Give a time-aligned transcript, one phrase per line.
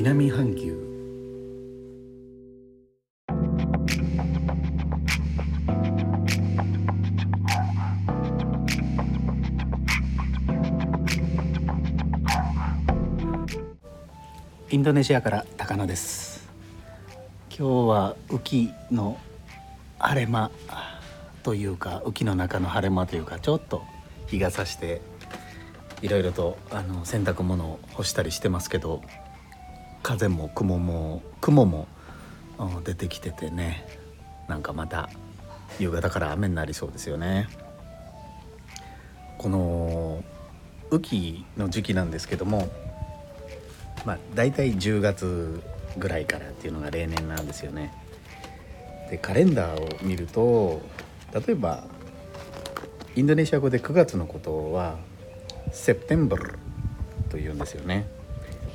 [0.00, 0.78] 南半球。
[14.70, 16.48] インドネシアから高野です。
[17.50, 19.18] 今日は雨季の
[19.98, 20.52] 晴れ間
[21.42, 23.82] というか雨季の中の晴れ間というかちょっと
[24.28, 25.00] 日が差して
[26.02, 29.02] いろいろとあの洗濯物を干したりしてますけど
[30.08, 31.86] 風も雲も雲も
[32.82, 33.86] 出てきててね
[34.48, 35.10] なんかまた
[35.78, 37.46] 夕方から雨になりそうですよね。
[39.36, 40.24] この
[40.90, 42.70] 雨季の時期なんですけども
[44.06, 45.62] まあ大体10月
[45.98, 47.92] ぐらいからっていうのが例年なんですよね。
[49.10, 50.80] でカレンダーを見ると
[51.34, 51.84] 例えば
[53.14, 54.96] インドネシア語で9月のことは
[55.70, 56.58] September
[57.28, 58.16] というんですよね。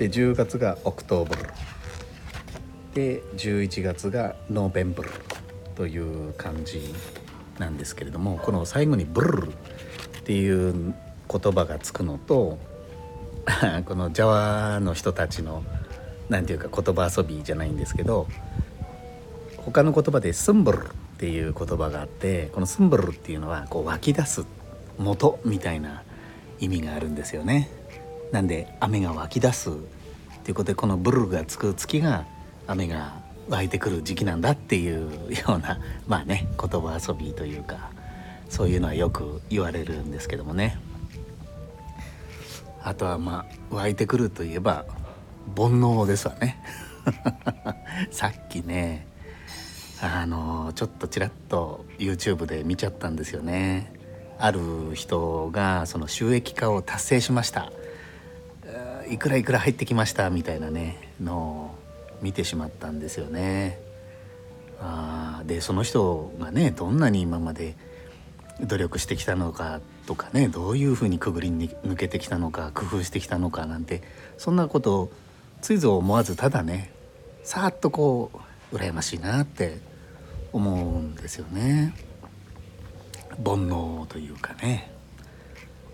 [0.00, 1.42] で10月が Oktober
[2.94, 5.10] で11月が November
[5.74, 6.94] という感じ
[7.58, 10.94] なんですけれどもこの最後に「ber」っていう
[11.30, 12.58] 言葉がつくのと
[13.84, 15.62] このジャワの人たちの
[16.30, 18.26] 何て言うか言葉遊びじゃないんですけど
[19.58, 24.46] 他の言葉で「スンブル」っていう言葉があってこの「スンブル」っていうのはこう湧き出す
[24.96, 26.04] 元みたいな
[26.58, 27.79] 意味があるんですよね。
[28.32, 29.72] なんで雨が湧き出すっ
[30.42, 32.26] ていうことでこのブルーがつく月が
[32.66, 37.90] 雨が湧いてくる時期なんだっていうような まあね言葉遊びというか
[38.48, 40.78] そういうのはよく言われるんですけどもね。
[42.82, 44.86] あとはまあ湧いてくるといえば
[45.54, 46.62] 煩悩ですわね。
[48.10, 49.06] さっきね
[50.00, 53.92] あのちょっとちらっと YouTube で見ちゃったんですよね。
[54.38, 57.70] ある人がその収益化を達成しました。
[59.10, 61.70] いくらいくら入ってきましたみたいなねのを
[62.22, 63.80] 見てしまったんですよね。
[64.80, 67.76] あでその人がねどんなに今まで
[68.60, 74.02] 努力してきたのかとかねどういうふうにくぐりに抜けてきたのか工夫してきたのかなんて
[74.38, 75.12] そんなことを
[75.60, 76.92] ついぞ思わずただね
[77.42, 78.30] さっとこ
[78.72, 79.78] う羨ましいなって
[80.52, 81.94] 思うんですよね。
[83.44, 84.90] 煩悩というかね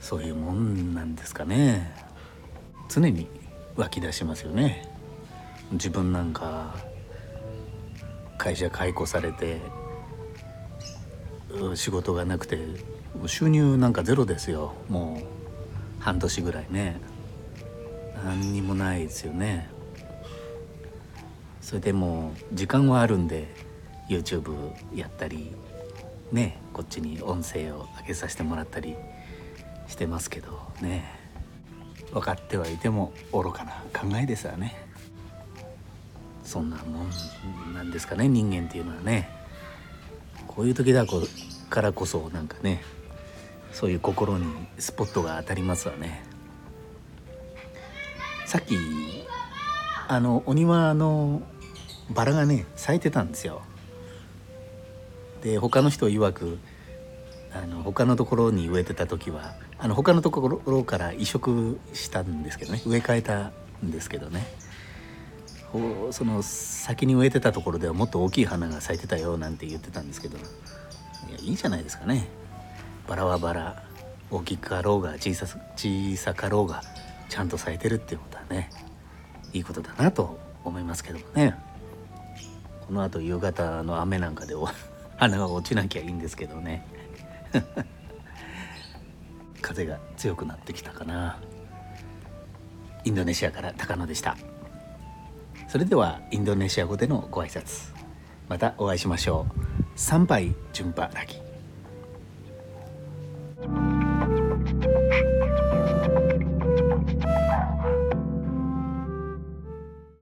[0.00, 2.09] そういうもんなんですかね
[2.90, 3.28] 常に
[3.76, 4.84] 湧き出しますよね。
[5.70, 6.74] 自分なんか
[8.36, 9.60] 会社解雇されて
[11.76, 12.58] 仕事がなくて
[13.26, 14.74] 収入なんかゼロですよ。
[14.88, 17.00] もう半年ぐらいね。
[18.24, 19.70] 何にもないですよね。
[21.60, 23.46] それでも時間はあるんで
[24.08, 25.52] YouTube やったり
[26.32, 28.96] ねこっちに音声を上げさせてもらったり
[29.86, 31.19] してますけどね。
[32.12, 34.76] 分かってはいても愚かな考えですわね。
[36.44, 39.28] そんなもんなんですかね人間っていうのはね。
[40.48, 42.82] こういう時だからこそなんかね
[43.72, 44.46] そういう心に
[44.78, 46.24] スポットが当たりますわね。
[48.46, 48.76] さっき
[50.08, 51.42] あのお庭の
[52.10, 53.62] バラがね咲いてたんですよ。
[55.42, 56.58] で他の人曰く
[57.54, 62.82] あの他のところに植えてた時はあの他のところから移植したんですけどね。
[62.84, 63.50] 植え替えた
[63.82, 64.46] んですけどね。
[66.10, 70.36] その先に植えてたところではもっと大きい花が咲いてたよなんて言ってたんですけど。
[70.36, 70.40] い
[71.32, 72.28] やいいじゃないですかね。
[73.08, 73.82] バラはバラ。
[74.30, 76.82] 大きかろうが小さ小さかろうが
[77.28, 78.70] ちゃんと咲いてるっていうことはね。
[79.54, 81.54] いいことだなと思いますけどもね。
[82.86, 84.54] このあと夕方の雨なんかで
[85.16, 86.86] 花が落ちなきゃいいんですけどね。
[89.70, 91.38] 風が強くなってきたかな。
[93.04, 94.36] インドネシアから高野でした。
[95.68, 97.94] それではインドネシア語でのご挨拶。
[98.48, 99.98] またお会いしましょう。
[99.98, 101.49] 参拝順波ラギ